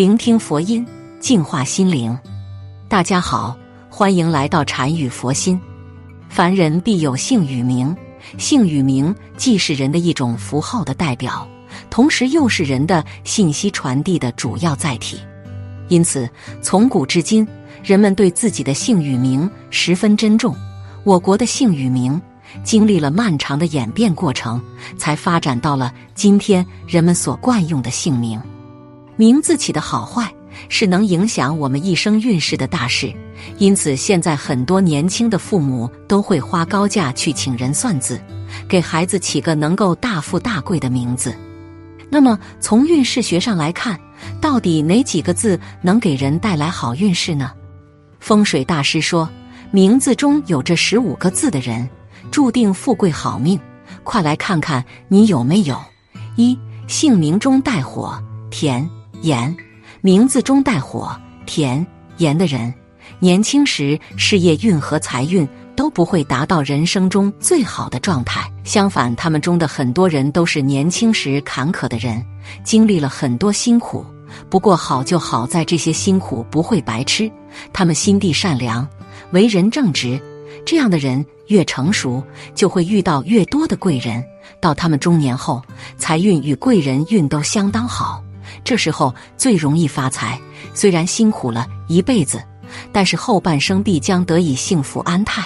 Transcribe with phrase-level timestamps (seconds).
[0.00, 0.86] 聆听佛音，
[1.20, 2.18] 净化心灵。
[2.88, 3.54] 大家好，
[3.90, 5.60] 欢迎来到禅语佛心。
[6.26, 7.94] 凡人必有姓与名，
[8.38, 11.46] 姓与名既是人的一种符号的代表，
[11.90, 15.20] 同时又是人的信息传递的主要载体。
[15.88, 16.26] 因此，
[16.62, 17.46] 从古至今，
[17.84, 20.56] 人们对自己的姓与名十分珍重。
[21.04, 22.18] 我国的姓与名
[22.64, 24.58] 经历了漫长的演变过程，
[24.96, 28.40] 才发展到了今天人们所惯用的姓名。
[29.20, 30.34] 名字起的好坏
[30.70, 33.12] 是能影响我们一生运势的大事，
[33.58, 38.18] 因此现在很多年轻的父母都会花高价去请人算字，
[38.66, 41.36] 给孩子起个能够大富大贵的名字。
[42.08, 44.00] 那么从运势学上来看，
[44.40, 47.52] 到底哪几个字能给人带来好运势呢？
[48.20, 49.28] 风水大师说，
[49.70, 51.86] 名字中有这十五个字的人，
[52.30, 53.60] 注定富贵好命。
[54.02, 55.78] 快来看看你有没有：
[56.36, 58.18] 一、姓名中带火，
[58.50, 58.88] 田。
[59.22, 59.54] 炎，
[60.00, 61.14] 名字中带火，
[61.46, 62.72] 田炎的人，
[63.18, 68.50] 年轻时事业运和财运都不会达到人生中最好的状态。
[68.64, 72.24] 相反，他们中的很多人都是年轻时坎坷的人，
[72.64, 74.04] 经历了很多辛苦。
[74.48, 77.30] 不过好就好在这些辛苦不会白吃，
[77.72, 78.86] 他们心地善良，
[79.32, 80.20] 为人正直。
[80.64, 82.22] 这样的人越成熟，
[82.54, 84.22] 就会遇到越多的贵人。
[84.60, 85.60] 到他们中年后，
[85.96, 88.22] 财运与贵人运都相当好。
[88.64, 90.40] 这时候最容易发财，
[90.74, 92.42] 虽然辛苦了一辈子，
[92.92, 95.42] 但是后半生必将得以幸福安泰。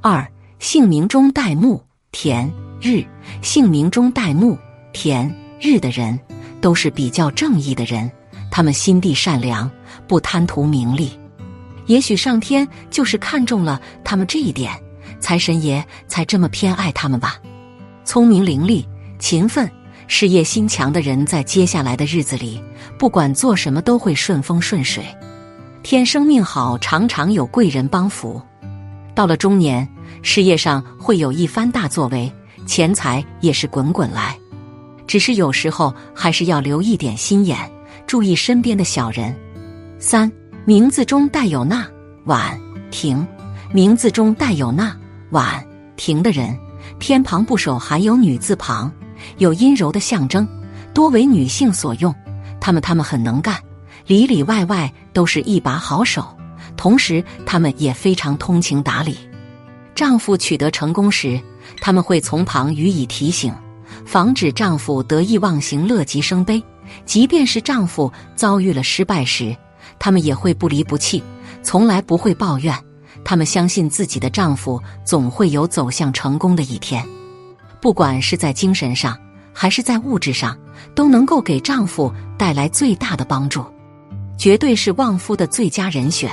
[0.00, 0.26] 二
[0.58, 1.82] 姓名中带木
[2.12, 3.04] 田日，
[3.42, 4.58] 姓名中带木
[4.92, 6.18] 田日的人
[6.60, 8.10] 都是比较正义的人，
[8.50, 9.70] 他们心地善良，
[10.06, 11.10] 不贪图名利。
[11.86, 14.72] 也许上天就是看中了他们这一点，
[15.20, 17.36] 财神爷才这么偏爱他们吧。
[18.04, 18.84] 聪明伶俐，
[19.18, 19.70] 勤奋。
[20.06, 22.62] 事业心强的人，在接下来的日子里，
[22.98, 25.04] 不管做什么都会顺风顺水，
[25.82, 28.40] 天生命好，常常有贵人帮扶。
[29.14, 29.88] 到了中年，
[30.22, 32.30] 事业上会有一番大作为，
[32.66, 34.36] 钱财也是滚滚来。
[35.06, 37.58] 只是有时候还是要留一点心眼，
[38.06, 39.34] 注意身边的小人。
[39.98, 40.30] 三
[40.64, 41.86] 名字中带有那
[42.24, 42.58] 婉
[42.90, 43.26] 婷，
[43.72, 44.94] 名字中带有那
[45.30, 45.64] 婉
[45.96, 46.58] 婷的人，
[46.98, 48.92] 偏旁部首含有女字旁。
[49.38, 50.46] 有阴柔的象征，
[50.92, 52.14] 多为女性所用。
[52.60, 53.56] 她们她们很能干，
[54.06, 56.24] 里里外外都是一把好手。
[56.76, 59.16] 同时，她们也非常通情达理。
[59.94, 61.40] 丈夫取得成功时，
[61.80, 63.54] 他们会从旁予以提醒，
[64.04, 66.62] 防止丈夫得意忘形、乐极生悲。
[67.06, 69.56] 即便是丈夫遭遇了失败时，
[69.98, 71.22] 他们也会不离不弃，
[71.62, 72.76] 从来不会抱怨。
[73.24, 77.06] 他们相信自己的丈夫总会有走向成功的一天。
[77.84, 79.14] 不管是在精神上
[79.52, 80.58] 还是在物质上，
[80.94, 83.62] 都能够给丈夫带来最大的帮助，
[84.38, 86.30] 绝对是旺夫的最佳人选。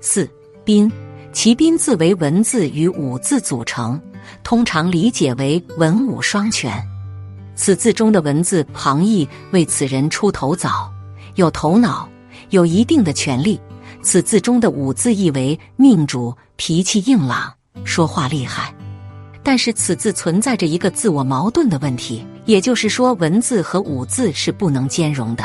[0.00, 0.26] 四
[0.64, 0.90] 宾，
[1.34, 4.00] 其宾字为文字与武字组成，
[4.42, 6.82] 通常理解为文武双全。
[7.54, 10.90] 此字中的文字旁意为此人出头早，
[11.34, 12.08] 有头脑，
[12.48, 13.60] 有一定的权力。
[14.00, 17.52] 此字中的武字意为命主，脾气硬朗，
[17.84, 18.74] 说话厉害。
[19.42, 25.44] 但是此字存在着一个自我矛盾的问题，也就是说文字和武字是不能兼容的，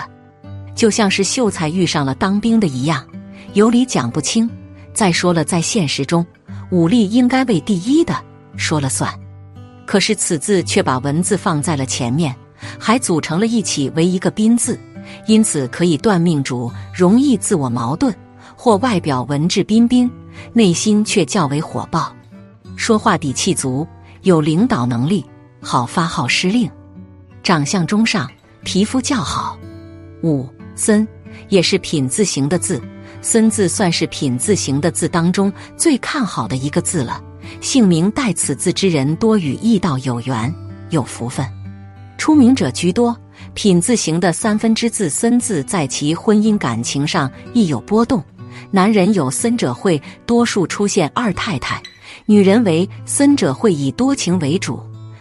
[0.76, 3.06] 就像是秀才遇上了当兵的一样，
[3.54, 4.50] 有理讲不清。
[4.94, 6.26] 再说了，在现实中，
[6.72, 8.16] 武力应该为第一的
[8.56, 9.14] 说了算，
[9.86, 12.34] 可是此字却把文字放在了前面，
[12.80, 14.80] 还组成了一起为一个宾字，
[15.28, 18.16] 因此可以断命主容易自我矛盾，
[18.56, 20.10] 或外表文质彬彬，
[20.54, 22.15] 内心却较为火爆。
[22.76, 23.88] 说话底气足，
[24.22, 25.26] 有领导能力，
[25.62, 26.70] 好发号施令，
[27.42, 28.30] 长相中上，
[28.64, 29.58] 皮肤较好。
[30.24, 31.08] 五森
[31.50, 32.82] 也是品字形的字，
[33.22, 37.24] 森字算是品字形的字当中最看好的一个字了。
[37.62, 40.54] 姓名带此字之人多与义道有缘，
[40.90, 41.46] 有福分，
[42.18, 43.16] 出名者居多。
[43.54, 48.24] 品字形的三分之字森字，在其婚姻感情上亦有波动。
[48.72, 51.82] 男人有森者会多数出现二太太。
[52.26, 54.80] 女人为森者会以多情为主，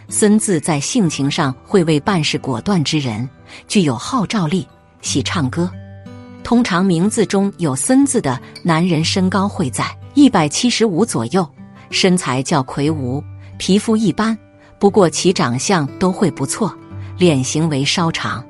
[0.09, 3.27] 森字在性情上会为办事果断之人，
[3.67, 4.67] 具有号召力，
[5.01, 5.69] 喜唱歌。
[6.43, 11.47] 通常名字中有森字的男人身高会在一百七十五左右，
[11.89, 13.23] 身材较魁梧，
[13.57, 14.37] 皮肤一般，
[14.79, 16.71] 不过其长相都会不错，
[17.17, 18.45] 脸型为稍长。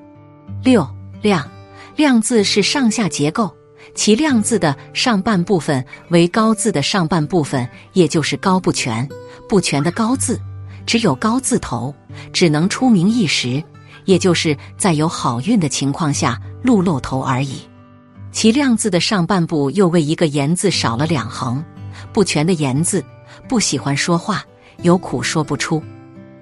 [0.62, 0.86] 六
[1.22, 1.50] 亮
[1.96, 3.50] 亮字是上下结构。
[3.96, 9.08] 其亮字的上半部分为高字的上半部分，也就是高不全。
[9.48, 10.40] 不全的高字，
[10.86, 11.96] 只有高字头，
[12.34, 13.64] 只能出名一时。
[14.04, 17.62] 也就是在有好运的情况下露露头而已。
[18.32, 21.64] 其亮字的上半部又为一个言字少了两横，
[22.14, 23.04] 不全的言字，
[23.48, 24.46] 不喜欢说话，
[24.84, 25.82] 有苦说不出。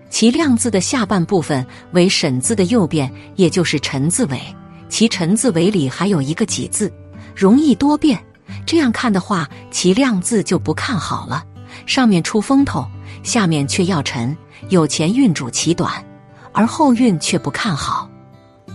[0.10, 4.42] 其亮字的下半部分为沈字的右边，也就是陈字尾，
[4.90, 6.92] 其陈字尾里还有一个己字，
[7.36, 8.24] 容易多变。
[8.66, 11.44] 这样看的话，其亮字就不看好了。
[11.86, 12.86] 上面出风头，
[13.24, 14.36] 下面却要沉，
[14.70, 16.04] 有钱运主其短，
[16.52, 18.10] 而后运却不看好。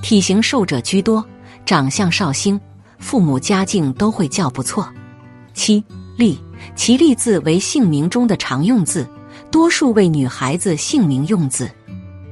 [0.02, 1.24] 体型瘦者居多，
[1.64, 2.60] 长相绍兴。
[2.98, 4.88] 父母家境都会较不错。
[5.54, 5.82] 七
[6.16, 6.36] 立，
[6.74, 9.08] 其立字为姓名中的常用字，
[9.52, 11.70] 多数为女孩子姓名用字。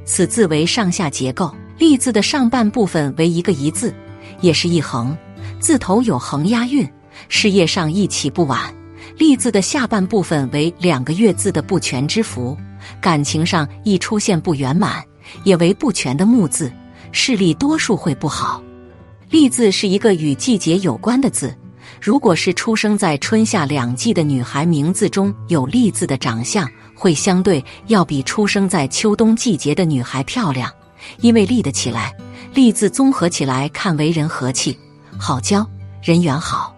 [0.05, 3.94] 此字为上下结构，立字的上半部分为一个一字，
[4.40, 5.17] 也是一横，
[5.58, 6.88] 字头有横押韵，
[7.29, 8.75] 事业上易起不晚。
[9.17, 12.56] 立字的下半部分为两个月字的不全之福，
[13.00, 15.03] 感情上易出现不圆满，
[15.44, 16.70] 也为不全的木字，
[17.12, 18.62] 视力多数会不好。
[19.31, 21.56] 立字是一个与季节有关的字，
[22.00, 30.70] 如果是出生在春夏两季的女孩，名字中有立字的长相会相对要比出生在秋冬季节的女孩漂亮，
[31.20, 32.14] 因为立得起来。
[32.52, 34.79] 立字综合起来看，为人和气、
[35.19, 35.69] 好教、
[36.03, 36.75] 人缘好。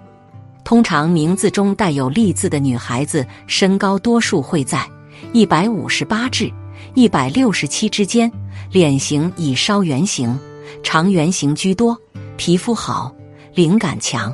[0.64, 4.86] 通常名字中带有立字的女孩子，身高多数会在
[5.32, 6.52] 一百五十八至
[6.94, 8.30] 一百六十七之间，
[8.70, 10.38] 脸型以稍圆形、
[10.82, 11.96] 长圆形居多。
[12.36, 13.12] 皮肤好，
[13.54, 14.32] 灵感强。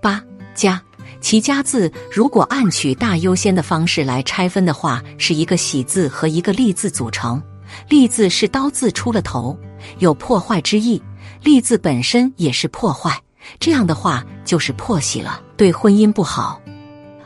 [0.00, 0.22] 八
[0.54, 0.80] 家，
[1.20, 7.40] 其家字如果按取大优先的方式来拆分的话，是一个喜字和一个利字组成。
[7.88, 9.56] 利字是刀字出了头，
[9.98, 10.98] 有破坏之意；
[11.42, 13.20] 利字本身也是破坏，
[13.58, 16.60] 这样的话就是破喜了，对婚姻不好。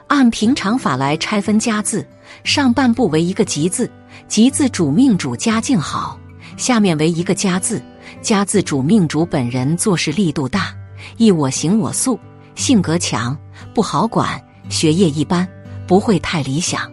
[0.09, 2.07] 按平常法来拆分家字，
[2.45, 3.91] 上半部为一个吉字，
[4.29, 6.19] 吉字主命主家境好；
[6.57, 7.83] 下面为一个家字。
[8.21, 10.75] 家字主命主本人做事力度大，
[11.17, 12.21] 易我行我素，
[12.55, 13.37] 性格强，
[13.75, 14.39] 不好管，
[14.69, 15.49] 学业一般，
[15.87, 16.91] 不会太理想。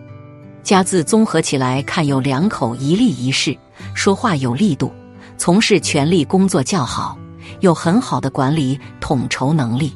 [0.64, 3.58] 家字综合起来看，有两口一立一势，
[3.94, 4.94] 说话有力度，
[5.38, 7.19] 从事权力工作较好，
[7.60, 9.94] 有很好的管理统筹能力。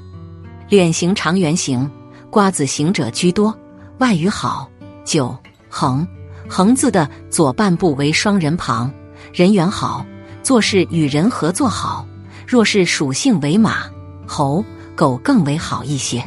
[0.69, 1.89] 脸型长圆形，
[2.29, 3.55] 瓜子形者居多，
[3.99, 4.69] 外语好。
[5.05, 5.37] 九
[5.69, 6.07] 横
[6.47, 8.91] 横字的左半部为双人旁，
[9.33, 10.05] 人缘好。
[10.41, 12.05] 做事与人合作好，
[12.47, 13.83] 若是属性为马、
[14.27, 14.63] 猴、
[14.95, 16.23] 狗更为好一些。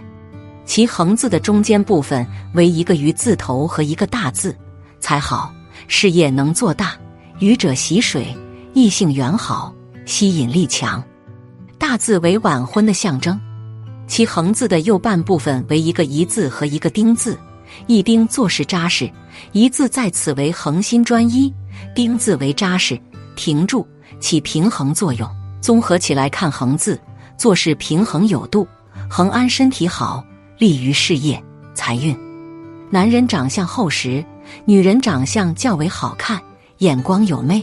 [0.65, 4.57] 其横字的中间部分为一个鱼字头和一个大字，
[5.01, 5.53] 才好。
[5.89, 6.95] 事业能做大，
[7.39, 8.35] 愚者喜水，
[8.73, 9.73] 异性缘好，
[10.07, 11.03] 吸引力强。
[11.79, 13.39] 大字为晚婚的象征。
[14.07, 17.37] 其横字的右半部分为一个一字和一个丁字，
[17.87, 19.11] 一丁做事扎实，
[19.53, 21.53] 一字在此为恒心专一，
[21.95, 23.01] 丁字为扎实
[23.35, 23.87] 停住。
[24.19, 25.29] 起平衡作用，
[25.61, 26.99] 综合起来看，横字
[27.37, 28.67] 做事平衡有度，
[29.11, 30.25] 恒安身体好，
[30.59, 31.43] 利于事业
[31.75, 32.17] 财运。
[32.89, 34.25] 男人长相厚实，
[34.65, 36.41] 女人长相较为好看，
[36.79, 37.63] 眼光有媚。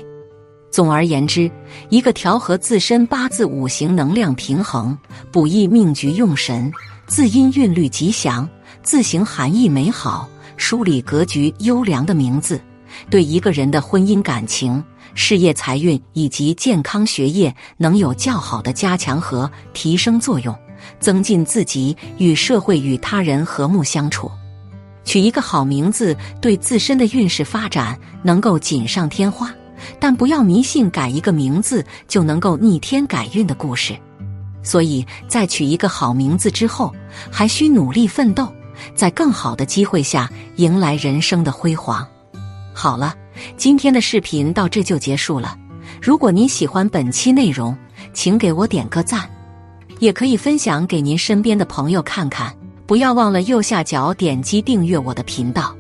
[0.74, 1.52] 总而言之，
[1.90, 4.98] 一个调和自身八字五行能量平衡，
[5.32, 6.74] 补益命局用神，
[7.06, 8.50] 字音韵律吉祥，
[8.82, 10.28] 字形含义美好，
[10.58, 12.60] 梳理格局优良的名字，
[13.08, 14.84] 对一个人的婚姻感情。
[15.14, 20.58] 事业、财运以及健康、学业能有较好的加强和提升作用，
[21.00, 24.32] 增进自己与社会与他人和睦相处。
[25.06, 29.54] 取一个好名字，对自身的运势发展能够锦上添花，
[30.00, 33.96] 但不要迷信改一个名字就能够逆天改运的故事。
[34.62, 36.94] 所以在取一个好名字之后，
[37.32, 38.48] 还需努力奋斗，
[38.96, 42.08] 在更好的机会下迎来人生的辉煌。
[42.74, 43.16] 好了。
[43.58, 45.58] 今天的视频到这就结束了。
[46.00, 47.76] 如果您喜欢本期内容，
[48.14, 49.28] 请给我点个赞，
[49.98, 52.56] 也可以分享给您身边的朋友看看。
[52.86, 55.76] 不要忘了右下角点击订阅我的频道，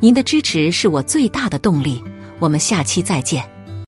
[0.00, 2.02] 您的支持是我最大的动力。
[2.40, 3.59] 我们下期再见。